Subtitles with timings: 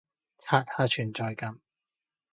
[0.43, 1.59] 刷下存在感